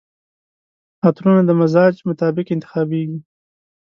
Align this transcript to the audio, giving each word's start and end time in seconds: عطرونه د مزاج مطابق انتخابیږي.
عطرونه 1.05 1.41
د 1.45 1.51
مزاج 1.59 1.95
مطابق 2.09 2.45
انتخابیږي. 2.51 3.19